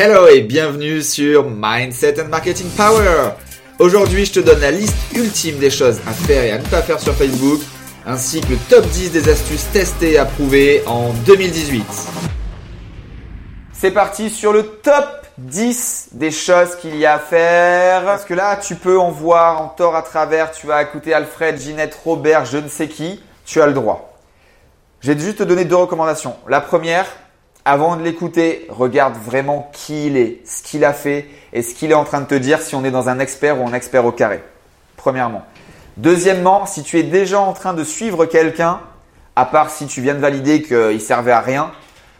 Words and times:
Hello 0.00 0.28
et 0.28 0.42
bienvenue 0.42 1.02
sur 1.02 1.50
Mindset 1.50 2.22
and 2.22 2.28
Marketing 2.28 2.68
Power. 2.76 3.30
Aujourd'hui, 3.80 4.26
je 4.26 4.34
te 4.34 4.38
donne 4.38 4.60
la 4.60 4.70
liste 4.70 4.94
ultime 5.16 5.58
des 5.58 5.70
choses 5.70 5.98
à 6.06 6.12
faire 6.12 6.44
et 6.44 6.52
à 6.52 6.58
ne 6.58 6.64
pas 6.68 6.82
faire 6.82 7.00
sur 7.00 7.14
Facebook, 7.14 7.58
ainsi 8.06 8.40
que 8.40 8.50
le 8.50 8.58
top 8.68 8.86
10 8.86 9.10
des 9.10 9.28
astuces 9.28 9.66
testées 9.72 10.12
et 10.12 10.18
approuvées 10.18 10.84
en 10.86 11.12
2018. 11.26 11.84
C'est 13.72 13.90
parti 13.90 14.30
sur 14.30 14.52
le 14.52 14.62
top 14.62 15.26
10 15.38 16.10
des 16.12 16.30
choses 16.30 16.76
qu'il 16.76 16.94
y 16.94 17.04
a 17.04 17.14
à 17.14 17.18
faire. 17.18 18.04
Parce 18.04 18.24
que 18.24 18.34
là, 18.34 18.56
tu 18.56 18.76
peux 18.76 19.00
en 19.00 19.10
voir 19.10 19.60
en 19.60 19.66
tort 19.66 19.96
à 19.96 20.02
travers, 20.02 20.52
tu 20.52 20.68
vas 20.68 20.80
écouter 20.80 21.12
Alfred, 21.12 21.58
Ginette, 21.58 21.98
Robert, 22.04 22.44
je 22.44 22.58
ne 22.58 22.68
sais 22.68 22.86
qui, 22.86 23.20
tu 23.44 23.60
as 23.60 23.66
le 23.66 23.72
droit. 23.72 24.16
Je 25.00 25.10
vais 25.10 25.18
juste 25.18 25.38
te 25.38 25.42
donner 25.42 25.64
deux 25.64 25.74
recommandations. 25.74 26.36
La 26.46 26.60
première, 26.60 27.06
avant 27.68 27.96
de 27.96 28.02
l'écouter, 28.02 28.66
regarde 28.70 29.14
vraiment 29.22 29.70
qui 29.74 30.06
il 30.06 30.16
est, 30.16 30.40
ce 30.46 30.62
qu'il 30.62 30.86
a 30.86 30.94
fait 30.94 31.26
et 31.52 31.60
ce 31.60 31.74
qu'il 31.74 31.90
est 31.90 31.94
en 31.94 32.04
train 32.04 32.22
de 32.22 32.26
te 32.26 32.34
dire 32.34 32.62
si 32.62 32.74
on 32.74 32.82
est 32.82 32.90
dans 32.90 33.10
un 33.10 33.18
expert 33.18 33.60
ou 33.60 33.68
un 33.68 33.74
expert 33.74 34.06
au 34.06 34.10
carré. 34.10 34.42
Premièrement. 34.96 35.42
Deuxièmement, 35.98 36.64
si 36.64 36.82
tu 36.82 36.98
es 36.98 37.02
déjà 37.02 37.40
en 37.40 37.52
train 37.52 37.74
de 37.74 37.84
suivre 37.84 38.24
quelqu'un, 38.24 38.80
à 39.36 39.44
part 39.44 39.68
si 39.68 39.86
tu 39.86 40.00
viens 40.00 40.14
de 40.14 40.18
valider 40.18 40.62
qu'il 40.62 40.98
servait 41.02 41.30
à 41.30 41.40
rien, 41.40 41.70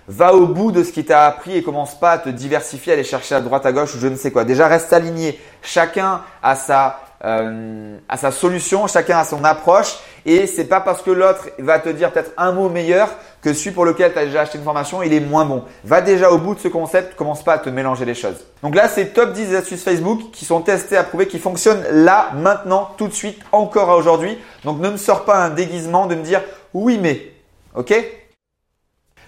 va 0.07 0.35
au 0.35 0.47
bout 0.47 0.71
de 0.71 0.85
ce 0.85 0.93
qui 0.93 1.07
t'a 1.07 1.25
appris 1.25 1.57
et 1.57 1.63
commence 1.63 1.99
pas 1.99 2.11
à 2.11 2.19
te 2.19 2.29
diversifier, 2.29 2.93
à 2.93 2.95
aller 2.97 3.05
chercher 3.05 3.35
à 3.35 3.41
droite 3.41 3.65
à 3.65 3.73
gauche 3.73 3.95
ou 3.95 3.99
je 3.99 4.07
ne 4.07 4.17
sais 4.17 4.31
quoi. 4.31 4.45
Déjà 4.45 4.69
reste 4.69 4.93
aligné. 4.93 5.41
Chacun 5.63 6.21
a 6.43 6.57
sa 6.57 7.01
euh, 7.25 7.99
à 8.09 8.17
sa 8.17 8.31
solution, 8.31 8.87
chacun 8.87 9.19
a 9.19 9.25
son 9.25 9.43
approche 9.45 9.99
et 10.25 10.47
c'est 10.47 10.67
pas 10.67 10.81
parce 10.81 11.03
que 11.03 11.11
l'autre 11.11 11.49
va 11.59 11.79
te 11.79 11.89
dire 11.89 12.13
peut-être 12.13 12.33
un 12.37 12.53
mot 12.53 12.69
meilleur 12.69 13.09
que 13.43 13.53
celui 13.53 13.73
pour 13.73 13.85
lequel 13.85 14.13
tu 14.13 14.19
as 14.19 14.25
déjà 14.27 14.43
acheté 14.43 14.59
une 14.59 14.65
formation, 14.65 15.03
il 15.03 15.13
est 15.13 15.21
moins 15.21 15.45
bon. 15.45 15.65
Va 15.85 16.01
déjà 16.01 16.31
au 16.31 16.39
bout 16.39 16.55
de 16.55 16.61
ce 16.61 16.69
concept, 16.69 17.17
commence 17.17 17.43
pas 17.43 17.55
à 17.55 17.59
te 17.59 17.71
mélanger 17.71 18.05
les 18.05 18.15
choses. 18.15 18.45
Donc 18.63 18.75
là, 18.75 18.89
c'est 18.89 19.07
top 19.07 19.33
10 19.33 19.55
astuces 19.55 19.83
Facebook 19.83 20.31
qui 20.33 20.45
sont 20.45 20.61
testées, 20.61 20.97
approuvées, 20.97 21.27
qui 21.27 21.39
fonctionnent 21.39 21.85
là, 21.91 22.31
maintenant, 22.37 22.91
tout 22.97 23.09
de 23.09 23.13
suite, 23.13 23.41
encore 23.53 23.91
à 23.91 23.97
aujourd'hui. 23.97 24.39
Donc 24.65 24.81
ne 24.81 24.91
me 24.91 24.97
sors 24.97 25.25
pas 25.25 25.39
un 25.39 25.51
déguisement 25.51 26.07
de 26.07 26.15
me 26.15 26.23
dire 26.23 26.43
oui 26.75 26.99
mais, 27.01 27.33
ok? 27.75 27.95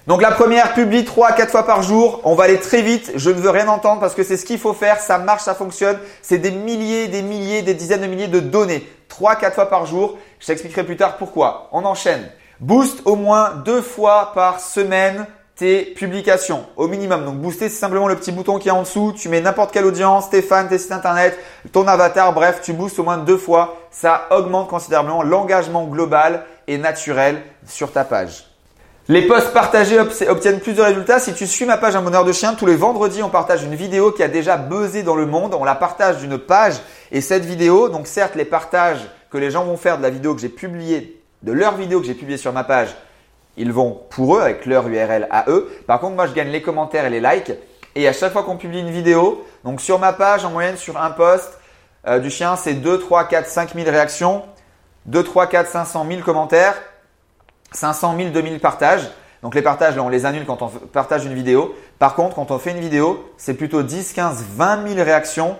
Donc 0.06 0.22
la 0.22 0.30
première, 0.30 0.72
publie 0.72 1.04
3 1.04 1.28
à 1.28 1.32
4 1.32 1.50
fois 1.50 1.66
par 1.66 1.82
jour. 1.82 2.20
On 2.24 2.34
va 2.34 2.44
aller 2.44 2.58
très 2.58 2.82
vite. 2.82 3.12
Je 3.16 3.30
ne 3.30 3.40
veux 3.40 3.50
rien 3.50 3.68
entendre 3.68 4.00
parce 4.00 4.14
que 4.14 4.24
c'est 4.24 4.36
ce 4.36 4.44
qu'il 4.44 4.58
faut 4.58 4.72
faire. 4.72 4.98
Ça 4.98 5.18
marche, 5.18 5.42
ça 5.42 5.54
fonctionne. 5.54 5.98
C'est 6.22 6.38
des 6.38 6.50
milliers, 6.50 7.08
des 7.08 7.22
milliers, 7.22 7.62
des 7.62 7.74
dizaines 7.74 8.00
de 8.00 8.06
milliers 8.06 8.28
de 8.28 8.40
données. 8.40 8.86
3 9.08 9.36
4 9.36 9.54
fois 9.54 9.68
par 9.68 9.86
jour. 9.86 10.18
Je 10.40 10.46
t'expliquerai 10.46 10.84
plus 10.84 10.96
tard 10.96 11.16
pourquoi. 11.16 11.68
On 11.72 11.84
enchaîne. 11.84 12.30
Boost 12.60 13.02
au 13.04 13.16
moins 13.16 13.50
deux 13.64 13.82
fois 13.82 14.32
par 14.34 14.60
semaine 14.60 15.26
tes 15.56 15.82
publications 15.82 16.64
au 16.76 16.88
minimum. 16.88 17.26
Donc 17.26 17.36
booster, 17.36 17.68
c'est 17.68 17.76
simplement 17.76 18.08
le 18.08 18.16
petit 18.16 18.32
bouton 18.32 18.58
qui 18.58 18.68
est 18.68 18.72
en 18.72 18.82
dessous. 18.82 19.12
Tu 19.14 19.28
mets 19.28 19.42
n'importe 19.42 19.72
quelle 19.72 19.84
audience, 19.84 20.30
tes 20.30 20.40
fans, 20.40 20.66
tes 20.66 20.78
sites 20.78 20.92
internet, 20.92 21.38
ton 21.72 21.86
avatar, 21.86 22.32
bref, 22.32 22.60
tu 22.62 22.72
boostes 22.72 22.98
au 22.98 23.02
moins 23.02 23.18
deux 23.18 23.36
fois. 23.36 23.76
Ça 23.90 24.26
augmente 24.30 24.68
considérablement 24.68 25.22
l'engagement 25.22 25.84
global 25.84 26.44
et 26.66 26.78
naturel 26.78 27.42
sur 27.66 27.92
ta 27.92 28.04
page. 28.04 28.49
Les 29.10 29.22
posts 29.22 29.52
partagés 29.52 29.98
obtiennent 29.98 30.60
plus 30.60 30.74
de 30.74 30.82
résultats. 30.82 31.18
Si 31.18 31.34
tu 31.34 31.48
suis 31.48 31.64
ma 31.64 31.76
page 31.76 31.96
Un 31.96 32.02
bonheur 32.02 32.24
de 32.24 32.30
chien, 32.30 32.54
tous 32.54 32.64
les 32.64 32.76
vendredis, 32.76 33.24
on 33.24 33.28
partage 33.28 33.64
une 33.64 33.74
vidéo 33.74 34.12
qui 34.12 34.22
a 34.22 34.28
déjà 34.28 34.56
buzzé 34.56 35.02
dans 35.02 35.16
le 35.16 35.26
monde. 35.26 35.52
On 35.52 35.64
la 35.64 35.74
partage 35.74 36.18
d'une 36.18 36.38
page 36.38 36.74
et 37.10 37.20
cette 37.20 37.44
vidéo, 37.44 37.88
donc 37.88 38.06
certes, 38.06 38.36
les 38.36 38.44
partages 38.44 39.00
que 39.28 39.36
les 39.36 39.50
gens 39.50 39.64
vont 39.64 39.76
faire 39.76 39.98
de 39.98 40.04
la 40.04 40.10
vidéo 40.10 40.36
que 40.36 40.40
j'ai 40.40 40.48
publiée, 40.48 41.20
de 41.42 41.50
leur 41.50 41.74
vidéo 41.74 41.98
que 41.98 42.06
j'ai 42.06 42.14
publiée 42.14 42.36
sur 42.36 42.52
ma 42.52 42.62
page, 42.62 42.94
ils 43.56 43.72
vont 43.72 44.00
pour 44.10 44.36
eux 44.36 44.42
avec 44.42 44.64
leur 44.64 44.86
URL 44.86 45.26
à 45.32 45.50
eux. 45.50 45.68
Par 45.88 45.98
contre, 45.98 46.14
moi, 46.14 46.28
je 46.28 46.32
gagne 46.32 46.50
les 46.50 46.62
commentaires 46.62 47.04
et 47.04 47.10
les 47.10 47.20
likes. 47.20 47.50
Et 47.96 48.06
à 48.06 48.12
chaque 48.12 48.32
fois 48.32 48.44
qu'on 48.44 48.58
publie 48.58 48.78
une 48.78 48.92
vidéo, 48.92 49.44
donc 49.64 49.80
sur 49.80 49.98
ma 49.98 50.12
page, 50.12 50.44
en 50.44 50.50
moyenne 50.50 50.76
sur 50.76 50.96
un 51.02 51.10
post 51.10 51.58
euh, 52.06 52.20
du 52.20 52.30
chien, 52.30 52.54
c'est 52.54 52.74
2, 52.74 53.00
3, 53.00 53.24
4, 53.24 53.48
5 53.48 53.74
000 53.74 53.90
réactions, 53.90 54.44
2, 55.06 55.24
3, 55.24 55.48
4, 55.48 55.68
500 55.68 56.06
000 56.08 56.22
commentaires. 56.22 56.76
500 57.72 58.16
000, 58.16 58.30
2000 58.30 58.60
partages. 58.60 59.10
Donc 59.42 59.54
les 59.54 59.62
partages, 59.62 59.96
là, 59.96 60.02
on 60.02 60.08
les 60.08 60.26
annule 60.26 60.44
quand 60.44 60.62
on 60.62 60.68
partage 60.68 61.24
une 61.24 61.34
vidéo. 61.34 61.74
Par 61.98 62.14
contre, 62.14 62.36
quand 62.36 62.50
on 62.50 62.58
fait 62.58 62.72
une 62.72 62.80
vidéo, 62.80 63.32
c'est 63.36 63.54
plutôt 63.54 63.82
10, 63.82 64.12
15, 64.12 64.44
20 64.56 64.88
000 64.88 65.04
réactions, 65.04 65.56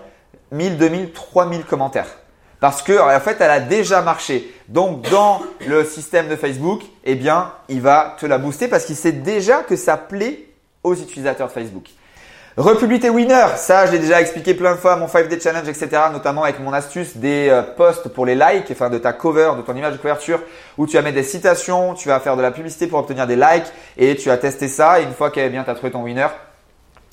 1000, 0.51 0.77
2000, 0.77 1.11
3000 1.11 1.65
commentaires. 1.65 2.17
Parce 2.59 2.83
que, 2.83 2.93
en 2.93 3.19
fait, 3.19 3.37
elle 3.39 3.49
a 3.49 3.59
déjà 3.59 4.03
marché. 4.03 4.53
Donc, 4.67 5.09
dans 5.09 5.41
le 5.65 5.83
système 5.83 6.27
de 6.27 6.35
Facebook, 6.35 6.83
eh 7.03 7.15
bien, 7.15 7.53
il 7.69 7.81
va 7.81 8.15
te 8.19 8.27
la 8.27 8.37
booster 8.37 8.67
parce 8.67 8.85
qu'il 8.85 8.95
sait 8.95 9.11
déjà 9.11 9.63
que 9.63 9.75
ça 9.75 9.97
plaît 9.97 10.47
aux 10.83 10.93
utilisateurs 10.93 11.47
de 11.47 11.53
Facebook. 11.53 11.89
Republie 12.57 12.99
tes 12.99 13.09
winners, 13.09 13.55
ça 13.55 13.85
je 13.85 13.93
l'ai 13.93 13.99
déjà 13.99 14.19
expliqué 14.19 14.53
plein 14.53 14.73
de 14.73 14.77
fois, 14.77 14.97
mon 14.97 15.07
5 15.07 15.29
day 15.29 15.39
challenge, 15.39 15.69
etc. 15.69 15.87
Notamment 16.11 16.43
avec 16.43 16.59
mon 16.59 16.73
astuce 16.73 17.15
des 17.15 17.47
euh, 17.47 17.61
posts 17.61 18.09
pour 18.09 18.25
les 18.25 18.35
likes, 18.35 18.69
enfin 18.69 18.89
de 18.89 18.97
ta 18.97 19.13
cover, 19.13 19.53
de 19.55 19.61
ton 19.61 19.73
image 19.73 19.93
de 19.93 19.97
couverture, 19.97 20.41
où 20.77 20.85
tu 20.85 20.97
vas 20.97 21.01
mettre 21.01 21.15
des 21.15 21.23
citations, 21.23 21.93
tu 21.93 22.09
vas 22.09 22.19
faire 22.19 22.35
de 22.35 22.41
la 22.41 22.51
publicité 22.51 22.87
pour 22.87 22.99
obtenir 22.99 23.25
des 23.25 23.37
likes 23.37 23.71
et 23.97 24.17
tu 24.17 24.29
as 24.29 24.35
testé 24.37 24.67
ça. 24.67 24.99
Et 24.99 25.03
une 25.03 25.13
fois 25.13 25.31
qu'elle 25.31 25.49
bien, 25.49 25.63
tu 25.63 25.69
as 25.69 25.75
trouvé 25.75 25.93
ton 25.93 26.03
winner 26.03 26.27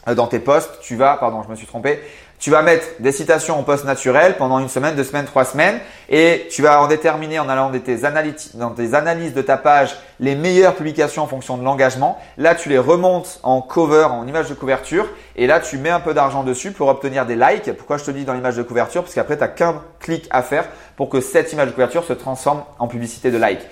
euh, 0.09 0.17
dans 0.17 0.27
tes 0.27 0.41
posts, 0.41 0.81
tu 0.81 0.97
vas, 0.97 1.17
pardon, 1.17 1.45
je 1.45 1.51
me 1.51 1.55
suis 1.55 1.69
trompé, 1.69 2.01
tu 2.39 2.51
vas 2.51 2.63
mettre 2.63 2.87
des 3.01 3.11
citations 3.11 3.59
en 3.59 3.65
post 3.65 3.85
naturel 3.85 4.37
pendant 4.37 4.61
une 4.61 4.69
semaine, 4.69 4.95
deux 4.95 5.05
semaines, 5.05 5.25
trois 5.25 5.45
semaines 5.45 5.81
et 6.09 6.47
tu 6.51 6.63
vas 6.63 6.81
en 6.81 6.87
déterminer 6.87 7.41
en 7.41 7.49
allant 7.49 7.71
dans 7.71 8.71
tes, 8.71 8.95
analyses, 8.95 9.35
de 9.35 9.43
ta 9.43 9.57
page 9.57 9.97
les 10.21 10.37
meilleures 10.37 10.77
publications 10.77 11.23
en 11.23 11.27
fonction 11.27 11.59
de 11.59 11.65
l'engagement. 11.65 12.19
Là, 12.37 12.55
tu 12.55 12.69
les 12.69 12.79
remontes 12.79 13.41
en 13.43 13.61
cover, 13.61 14.05
en 14.05 14.27
image 14.27 14.49
de 14.49 14.55
couverture 14.55 15.09
et 15.35 15.47
là, 15.49 15.59
tu 15.59 15.79
mets 15.79 15.91
un 15.91 16.01
peu 16.01 16.15
d'argent 16.15 16.45
dessus 16.45 16.71
pour 16.71 16.89
obtenir 16.89 17.27
des 17.27 17.35
likes. 17.35 17.73
Pourquoi 17.77 17.97
je 17.97 18.05
te 18.05 18.11
dis 18.13 18.25
dans 18.25 18.35
l'image 18.35 18.57
de 18.57 18.63
couverture? 18.63 19.03
Parce 19.03 19.15
qu'après, 19.15 19.37
tu 19.37 19.43
n'as 19.43 19.49
qu'un 19.49 19.83
clic 19.99 20.27
à 20.31 20.43
faire 20.43 20.69
pour 20.97 21.09
que 21.09 21.21
cette 21.21 21.53
image 21.53 21.67
de 21.67 21.73
couverture 21.73 22.05
se 22.05 22.13
transforme 22.13 22.63
en 22.79 22.87
publicité 22.87 23.33
de 23.33 23.39
like. 23.39 23.67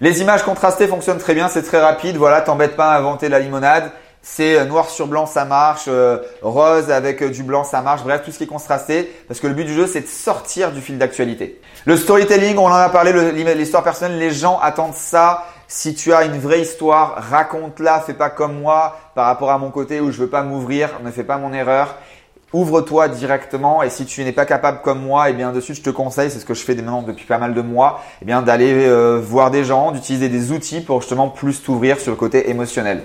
Les 0.00 0.20
images 0.20 0.42
contrastées 0.42 0.88
fonctionnent 0.88 1.18
très 1.18 1.34
bien, 1.34 1.48
c'est 1.48 1.62
très 1.62 1.80
rapide. 1.80 2.16
Voilà, 2.16 2.42
t'embête 2.42 2.76
pas 2.76 2.92
à 2.92 2.98
inventer 2.98 3.28
la 3.28 3.38
limonade 3.38 3.90
c'est 4.24 4.58
euh, 4.58 4.64
noir 4.64 4.88
sur 4.88 5.06
blanc 5.06 5.26
ça 5.26 5.44
marche, 5.44 5.84
euh, 5.86 6.18
rose 6.40 6.90
avec 6.90 7.22
euh, 7.22 7.28
du 7.28 7.42
blanc 7.42 7.62
ça 7.62 7.82
marche, 7.82 8.02
bref 8.02 8.22
tout 8.24 8.32
ce 8.32 8.38
qui 8.38 8.44
est 8.44 8.48
contrasté 8.48 9.12
parce 9.28 9.38
que 9.38 9.46
le 9.46 9.52
but 9.52 9.64
du 9.64 9.74
jeu 9.74 9.86
c'est 9.86 10.00
de 10.00 10.06
sortir 10.06 10.72
du 10.72 10.80
fil 10.80 10.96
d'actualité. 10.96 11.60
Le 11.84 11.96
storytelling, 11.96 12.56
on 12.56 12.66
en 12.66 12.72
a 12.72 12.88
parlé, 12.88 13.12
l'histoire 13.54 13.84
personnelle, 13.84 14.18
les 14.18 14.30
gens 14.30 14.58
attendent 14.60 14.94
ça. 14.94 15.44
Si 15.68 15.94
tu 15.94 16.14
as 16.14 16.24
une 16.24 16.38
vraie 16.38 16.62
histoire, 16.62 17.16
raconte-la, 17.30 18.00
fais 18.00 18.14
pas 18.14 18.30
comme 18.30 18.58
moi 18.58 18.96
par 19.14 19.26
rapport 19.26 19.50
à 19.50 19.58
mon 19.58 19.70
côté 19.70 20.00
où 20.00 20.10
je 20.10 20.18
veux 20.18 20.28
pas 20.28 20.42
m'ouvrir, 20.42 20.88
ne 21.04 21.10
fais 21.10 21.24
pas 21.24 21.36
mon 21.36 21.52
erreur. 21.52 21.96
Ouvre-toi 22.54 23.08
directement 23.08 23.82
et 23.82 23.90
si 23.90 24.06
tu 24.06 24.24
n'es 24.24 24.32
pas 24.32 24.46
capable 24.46 24.80
comme 24.80 25.02
moi, 25.02 25.28
et 25.28 25.32
eh 25.32 25.34
bien 25.34 25.52
dessus 25.52 25.74
je 25.74 25.82
te 25.82 25.90
conseille, 25.90 26.30
c'est 26.30 26.38
ce 26.38 26.46
que 26.46 26.54
je 26.54 26.64
fais 26.64 26.74
maintenant 26.74 27.02
depuis 27.02 27.26
pas 27.26 27.38
mal 27.38 27.52
de 27.52 27.60
mois, 27.60 28.00
eh 28.22 28.24
bien 28.24 28.40
d'aller 28.40 28.88
voir 29.20 29.50
des 29.50 29.64
gens, 29.64 29.92
d'utiliser 29.92 30.30
des 30.30 30.50
outils 30.50 30.80
pour 30.80 31.02
justement 31.02 31.28
plus 31.28 31.62
t'ouvrir 31.62 32.00
sur 32.00 32.12
le 32.12 32.16
côté 32.16 32.48
émotionnel. 32.48 33.02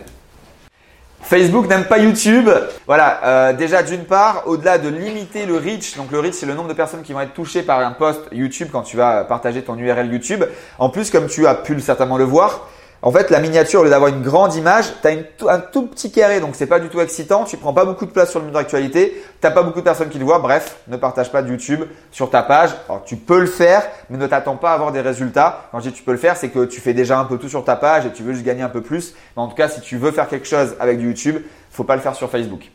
Facebook 1.30 1.68
n'aime 1.68 1.84
pas 1.84 2.00
YouTube. 2.00 2.50
Voilà, 2.88 3.22
euh, 3.24 3.54
déjà 3.54 3.84
d'une 3.84 4.06
part, 4.06 4.48
au-delà 4.48 4.80
de 4.80 4.90
limiter 4.90 5.46
le 5.46 5.58
reach, 5.58 5.96
donc 5.96 6.12
le 6.12 6.20
reach 6.20 6.34
c'est 6.34 6.48
le 6.48 6.56
nombre 6.56 6.70
de 6.70 6.74
personnes 6.74 7.04
qui 7.04 7.14
vont 7.14 7.22
être 7.22 7.36
touchées 7.36 7.62
par 7.62 7.82
un 7.82 7.92
post 7.92 8.22
YouTube 8.32 8.70
quand 8.72 8.82
tu 8.82 8.98
vas 8.98 9.26
partager 9.26 9.62
ton 9.62 9.78
URL 9.78 10.12
YouTube. 10.12 10.44
En 10.80 10.90
plus, 10.90 11.12
comme 11.12 11.28
tu 11.28 11.46
as 11.46 11.54
pu 11.54 11.80
certainement 11.82 12.18
le 12.18 12.24
voir, 12.24 12.68
en 13.02 13.12
fait, 13.12 13.30
la 13.30 13.40
miniature, 13.40 13.80
au 13.80 13.84
lieu 13.84 13.90
d'avoir 13.90 14.10
une 14.10 14.22
grande 14.22 14.56
image, 14.56 14.86
tu 15.02 15.08
as 15.08 15.54
un 15.54 15.60
tout 15.60 15.88
petit 15.88 16.12
carré, 16.12 16.42
donc 16.42 16.56
c'est 16.56 16.66
pas 16.66 16.80
du 16.80 16.90
tout 16.90 17.00
excitant. 17.00 17.46
Tu 17.46 17.56
prends 17.56 17.74
pas 17.74 17.86
beaucoup 17.86 18.06
de 18.06 18.12
place 18.12 18.30
sur 18.30 18.40
le 18.40 18.46
mur 18.46 18.54
d'actualité. 18.54 19.24
T'as 19.40 19.52
pas 19.52 19.64
beaucoup 19.64 19.80
de 19.80 19.86
personnes 19.86 20.10
qui 20.10 20.20
le 20.20 20.26
voient. 20.26 20.40
Bref, 20.40 20.78
ne 20.90 20.98
partage 20.98 21.32
pas 21.32 21.42
de 21.42 21.50
YouTube 21.50 21.86
sur 22.12 22.30
ta 22.30 22.44
page. 22.44 22.72
Tu 23.06 23.16
peux 23.16 23.40
le 23.40 23.48
faire, 23.48 23.84
mais 24.10 24.18
ne 24.18 24.28
t'attends 24.28 24.58
pas 24.58 24.72
à 24.72 24.74
avoir 24.74 24.92
des 24.92 25.02
résultats. 25.02 25.70
Quand 25.72 25.80
je 25.80 25.90
dis 25.90 25.96
tu 25.96 26.04
peux 26.04 26.12
le 26.12 26.18
faire, 26.18 26.36
c'est 26.36 26.50
que 26.50 26.66
tu 26.66 26.82
fais 26.82 26.94
déjà 26.94 27.18
un 27.18 27.26
peu 27.26 27.38
tout 27.38 27.50
sur 27.50 27.64
ta 27.64 27.78
page 27.78 28.06
et 28.06 28.12
tu 28.12 28.24
veux 28.24 28.34
juste 28.34 28.46
gagner 28.46 28.64
un 28.64 28.70
peu 28.70 28.82
plus. 28.82 29.14
Mais 29.38 29.44
en 29.44 29.48
tout 29.48 29.56
cas, 29.56 29.70
si 29.70 29.80
tu 29.80 29.98
veux 29.98 30.12
faire 30.12 30.28
quelque 30.28 30.48
chose 30.48 30.76
avec 30.80 31.00
du 31.00 31.08
YouTube, 31.08 31.42
faut 31.72 31.86
pas 31.86 31.96
le 31.96 32.02
faire 32.02 32.16
sur 32.16 32.30
Facebook. 32.30 32.70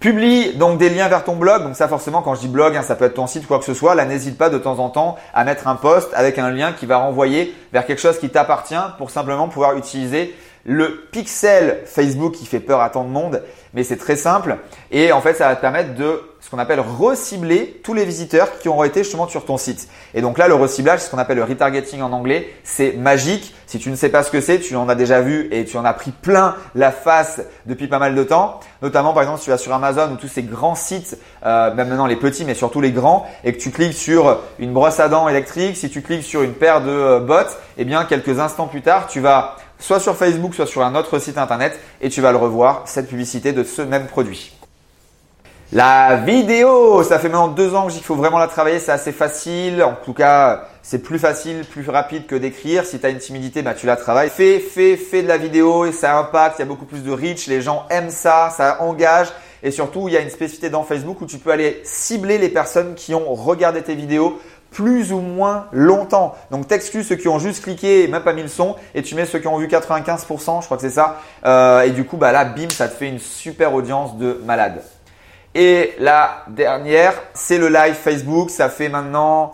Publie 0.00 0.54
donc 0.54 0.78
des 0.78 0.90
liens 0.90 1.08
vers 1.08 1.24
ton 1.24 1.36
blog. 1.36 1.62
Donc 1.62 1.74
ça 1.74 1.88
forcément 1.88 2.22
quand 2.22 2.34
je 2.34 2.40
dis 2.40 2.48
blog, 2.48 2.76
hein, 2.76 2.82
ça 2.82 2.96
peut 2.96 3.06
être 3.06 3.14
ton 3.14 3.26
site, 3.26 3.46
quoi 3.46 3.58
que 3.58 3.64
ce 3.64 3.74
soit. 3.74 3.94
Là, 3.94 4.04
n'hésite 4.04 4.36
pas 4.36 4.50
de 4.50 4.58
temps 4.58 4.78
en 4.78 4.90
temps 4.90 5.16
à 5.32 5.44
mettre 5.44 5.68
un 5.68 5.74
post 5.74 6.10
avec 6.14 6.38
un 6.38 6.50
lien 6.50 6.72
qui 6.72 6.86
va 6.86 6.98
renvoyer 6.98 7.54
vers 7.72 7.86
quelque 7.86 8.00
chose 8.00 8.18
qui 8.18 8.28
t'appartient 8.28 8.74
pour 8.98 9.10
simplement 9.10 9.48
pouvoir 9.48 9.76
utiliser 9.76 10.34
le 10.66 11.06
pixel 11.12 11.82
Facebook 11.86 12.34
qui 12.34 12.44
fait 12.44 12.60
peur 12.60 12.80
à 12.80 12.90
tant 12.90 13.04
de 13.04 13.08
monde, 13.08 13.42
mais 13.72 13.84
c'est 13.84 13.96
très 13.96 14.16
simple. 14.16 14.56
Et 14.90 15.12
en 15.12 15.20
fait, 15.20 15.34
ça 15.34 15.46
va 15.48 15.54
te 15.54 15.60
permettre 15.60 15.94
de 15.94 16.20
ce 16.40 16.50
qu'on 16.50 16.58
appelle 16.58 16.80
recibler 16.80 17.80
tous 17.82 17.94
les 17.94 18.04
visiteurs 18.04 18.58
qui 18.58 18.68
auront 18.68 18.84
été 18.84 19.02
justement 19.02 19.28
sur 19.28 19.44
ton 19.44 19.58
site. 19.58 19.88
Et 20.14 20.20
donc 20.20 20.38
là, 20.38 20.48
le 20.48 20.54
reciblage, 20.54 21.00
c'est 21.00 21.06
ce 21.06 21.10
qu'on 21.10 21.18
appelle 21.18 21.38
le 21.38 21.44
retargeting 21.44 22.02
en 22.02 22.12
anglais. 22.12 22.48
C'est 22.64 22.92
magique. 22.92 23.54
Si 23.66 23.78
tu 23.78 23.90
ne 23.90 23.96
sais 23.96 24.08
pas 24.08 24.22
ce 24.22 24.30
que 24.30 24.40
c'est, 24.40 24.60
tu 24.60 24.76
en 24.76 24.88
as 24.88 24.94
déjà 24.94 25.20
vu 25.20 25.48
et 25.50 25.64
tu 25.64 25.76
en 25.76 25.84
as 25.84 25.92
pris 25.92 26.10
plein 26.10 26.54
la 26.74 26.92
face 26.92 27.40
depuis 27.66 27.88
pas 27.88 27.98
mal 27.98 28.14
de 28.14 28.22
temps. 28.22 28.60
Notamment, 28.82 29.12
par 29.12 29.22
exemple, 29.22 29.40
si 29.40 29.46
tu 29.46 29.50
vas 29.50 29.58
sur 29.58 29.72
Amazon 29.72 30.12
ou 30.12 30.16
tous 30.16 30.28
ces 30.28 30.42
grands 30.42 30.76
sites, 30.76 31.18
euh, 31.44 31.74
même 31.74 31.88
maintenant 31.88 32.06
les 32.06 32.16
petits, 32.16 32.44
mais 32.44 32.54
surtout 32.54 32.80
les 32.80 32.92
grands, 32.92 33.26
et 33.42 33.52
que 33.52 33.58
tu 33.58 33.70
cliques 33.70 33.94
sur 33.94 34.38
une 34.58 34.72
brosse 34.72 35.00
à 35.00 35.08
dents 35.08 35.28
électrique, 35.28 35.76
si 35.76 35.90
tu 35.90 36.02
cliques 36.02 36.24
sur 36.24 36.42
une 36.42 36.54
paire 36.54 36.80
de 36.80 36.90
euh, 36.90 37.20
bottes, 37.20 37.58
eh 37.76 37.84
bien, 37.84 38.04
quelques 38.04 38.38
instants 38.38 38.68
plus 38.68 38.82
tard, 38.82 39.08
tu 39.08 39.20
vas 39.20 39.56
soit 39.78 40.00
sur 40.00 40.16
Facebook, 40.16 40.54
soit 40.54 40.66
sur 40.66 40.82
un 40.82 40.94
autre 40.94 41.18
site 41.18 41.38
internet, 41.38 41.78
et 42.00 42.08
tu 42.08 42.20
vas 42.20 42.32
le 42.32 42.38
revoir, 42.38 42.82
cette 42.86 43.08
publicité 43.08 43.52
de 43.52 43.64
ce 43.64 43.82
même 43.82 44.06
produit. 44.06 44.52
La 45.72 46.14
vidéo, 46.14 47.02
ça 47.02 47.18
fait 47.18 47.28
maintenant 47.28 47.48
deux 47.48 47.74
ans 47.74 47.88
que 47.88 47.92
qu'il 47.92 48.02
faut 48.02 48.14
vraiment 48.14 48.38
la 48.38 48.46
travailler, 48.46 48.78
c'est 48.78 48.92
assez 48.92 49.10
facile. 49.10 49.82
En 49.82 49.94
tout 50.04 50.12
cas, 50.12 50.68
c'est 50.80 51.00
plus 51.00 51.18
facile, 51.18 51.64
plus 51.64 51.88
rapide 51.90 52.26
que 52.26 52.36
d'écrire. 52.36 52.84
Si 52.84 53.00
tu 53.00 53.06
as 53.06 53.08
une 53.08 53.18
timidité, 53.18 53.62
bah, 53.62 53.74
tu 53.74 53.84
la 53.86 53.96
travailles. 53.96 54.30
Fais, 54.30 54.60
fais, 54.60 54.96
fais 54.96 55.22
de 55.22 55.28
la 55.28 55.38
vidéo 55.38 55.84
et 55.84 55.90
ça 55.90 56.16
impacte, 56.18 56.58
il 56.58 56.62
y 56.62 56.62
a 56.62 56.66
beaucoup 56.66 56.84
plus 56.84 57.02
de 57.02 57.10
reach, 57.10 57.48
les 57.48 57.62
gens 57.62 57.84
aiment 57.90 58.10
ça, 58.10 58.50
ça 58.56 58.80
engage. 58.80 59.26
Et 59.64 59.72
surtout, 59.72 60.06
il 60.06 60.14
y 60.14 60.16
a 60.16 60.20
une 60.20 60.30
spécificité 60.30 60.70
dans 60.70 60.84
Facebook 60.84 61.20
où 61.20 61.26
tu 61.26 61.38
peux 61.38 61.50
aller 61.50 61.80
cibler 61.82 62.38
les 62.38 62.48
personnes 62.48 62.94
qui 62.94 63.12
ont 63.16 63.34
regardé 63.34 63.82
tes 63.82 63.96
vidéos 63.96 64.40
plus 64.76 65.10
ou 65.10 65.20
moins 65.20 65.68
longtemps. 65.72 66.34
Donc 66.50 66.68
t'excuses 66.68 67.08
ceux 67.08 67.16
qui 67.16 67.28
ont 67.28 67.38
juste 67.38 67.64
cliqué 67.64 68.04
et 68.04 68.08
même 68.08 68.22
pas 68.22 68.34
mis 68.34 68.42
le 68.42 68.48
son 68.48 68.76
et 68.94 69.02
tu 69.02 69.14
mets 69.14 69.24
ceux 69.24 69.38
qui 69.38 69.48
ont 69.48 69.56
vu 69.56 69.68
95%, 69.68 70.60
je 70.60 70.66
crois 70.66 70.76
que 70.76 70.82
c'est 70.82 70.90
ça. 70.90 71.18
Euh, 71.46 71.80
et 71.80 71.92
du 71.92 72.04
coup, 72.04 72.18
bah 72.18 72.30
là, 72.30 72.44
bim, 72.44 72.68
ça 72.68 72.86
te 72.86 72.94
fait 72.94 73.08
une 73.08 73.18
super 73.18 73.72
audience 73.72 74.18
de 74.18 74.38
malade. 74.44 74.82
Et 75.54 75.94
la 75.98 76.44
dernière, 76.48 77.14
c'est 77.32 77.56
le 77.56 77.68
live 77.68 77.94
Facebook. 77.94 78.50
Ça 78.50 78.68
fait 78.68 78.90
maintenant 78.90 79.52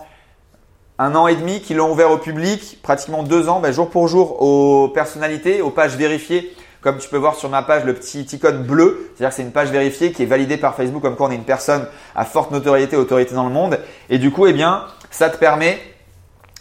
un 0.98 1.14
an 1.14 1.28
et 1.28 1.36
demi 1.36 1.60
qu'ils 1.60 1.76
l'ont 1.76 1.92
ouvert 1.92 2.10
au 2.10 2.18
public, 2.18 2.80
pratiquement 2.82 3.22
deux 3.22 3.48
ans, 3.48 3.60
ben, 3.60 3.72
jour 3.72 3.90
pour 3.90 4.08
jour, 4.08 4.42
aux 4.42 4.88
personnalités, 4.88 5.62
aux 5.62 5.70
pages 5.70 5.94
vérifiées. 5.94 6.52
Comme 6.80 6.98
tu 6.98 7.08
peux 7.08 7.16
voir 7.16 7.36
sur 7.36 7.48
ma 7.48 7.62
page, 7.62 7.84
le 7.84 7.94
petit 7.94 8.22
icône 8.22 8.64
bleu, 8.64 9.12
c'est-à-dire 9.14 9.28
que 9.28 9.36
c'est 9.36 9.42
une 9.42 9.52
page 9.52 9.70
vérifiée 9.70 10.10
qui 10.10 10.24
est 10.24 10.26
validée 10.26 10.56
par 10.56 10.74
Facebook 10.74 11.00
comme 11.00 11.14
quoi 11.14 11.28
on 11.28 11.30
est 11.30 11.36
une 11.36 11.44
personne 11.44 11.86
à 12.16 12.24
forte 12.24 12.50
notoriété, 12.50 12.96
autorité 12.96 13.36
dans 13.36 13.46
le 13.46 13.52
monde. 13.52 13.78
Et 14.10 14.18
du 14.18 14.32
coup, 14.32 14.48
eh 14.48 14.52
bien, 14.52 14.86
ça 15.12 15.30
te 15.30 15.36
permet 15.36 15.78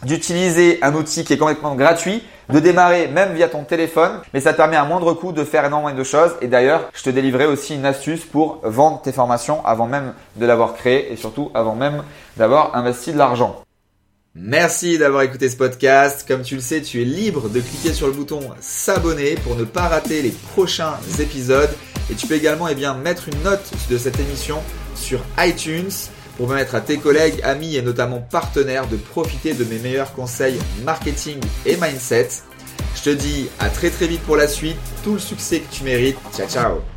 d'utiliser 0.04 0.80
un 0.82 0.94
outil 0.94 1.24
qui 1.24 1.34
est 1.34 1.38
complètement 1.38 1.76
gratuit, 1.76 2.24
de 2.50 2.60
démarrer 2.60 3.08
même 3.08 3.34
via 3.34 3.48
ton 3.48 3.64
téléphone, 3.64 4.20
mais 4.34 4.42
ça 4.42 4.52
te 4.52 4.58
permet 4.58 4.76
à 4.76 4.84
moindre 4.84 5.14
coût 5.14 5.32
de 5.32 5.44
faire 5.44 5.66
énormément 5.66 5.98
de 5.98 6.04
choses. 6.04 6.32
Et 6.42 6.48
d'ailleurs, 6.48 6.90
je 6.94 7.04
te 7.04 7.10
délivrerai 7.10 7.46
aussi 7.46 7.76
une 7.76 7.86
astuce 7.86 8.26
pour 8.26 8.60
vendre 8.64 9.02
tes 9.02 9.12
formations 9.12 9.66
avant 9.66 9.88
même 9.88 10.14
de 10.36 10.46
l'avoir 10.46 10.74
créé 10.74 11.12
et 11.12 11.16
surtout 11.16 11.52
avant 11.54 11.76
même 11.76 12.04
d'avoir 12.38 12.76
investi 12.76 13.14
de 13.14 13.18
l'argent. 13.18 13.64
Merci 14.34 14.98
d'avoir 14.98 15.24
écouté 15.24 15.50
ce 15.50 15.58
podcast. 15.58 16.26
Comme 16.28 16.42
tu 16.42 16.56
le 16.56 16.62
sais, 16.62 16.82
tu 16.82 17.02
es 17.02 17.06
libre 17.06 17.50
de 17.50 17.60
cliquer 17.60 17.94
sur 17.94 18.08
le 18.08 18.14
bouton 18.14 18.40
s'abonner 18.60 19.36
pour 19.44 19.56
ne 19.56 19.66
pas 19.66 19.90
rater 19.90 20.22
les 20.22 20.34
prochains 20.54 20.94
épisodes. 21.20 21.70
Et 22.10 22.16
tu 22.16 22.28
peux 22.28 22.36
également 22.36 22.68
eh 22.68 22.76
bien, 22.76 22.94
mettre 22.94 23.28
une 23.28 23.44
note 23.44 23.72
de 23.90 23.98
cette 23.98 24.20
émission 24.20 24.60
sur 24.96 25.20
iTunes 25.38 25.92
pour 26.42 26.48
permettre 26.48 26.74
à 26.74 26.82
tes 26.82 26.98
collègues, 26.98 27.40
amis 27.44 27.76
et 27.76 27.84
notamment 27.84 28.20
partenaires 28.20 28.88
de 28.88 28.96
profiter 28.96 29.54
de 29.54 29.64
mes 29.64 29.78
meilleurs 29.78 30.12
conseils 30.14 30.58
marketing 30.84 31.38
et 31.68 31.78
mindset. 31.78 32.30
Je 32.96 33.04
te 33.04 33.10
dis 33.12 33.48
à 33.60 33.70
très 33.70 33.92
très 33.92 34.08
vite 34.08 34.22
pour 34.22 34.38
la 34.38 34.48
suite, 34.48 34.80
tout 35.04 35.14
le 35.14 35.20
succès 35.20 35.60
que 35.60 35.72
tu 35.72 35.84
mérites. 35.84 36.18
Ciao 36.36 36.48
ciao 36.48 36.91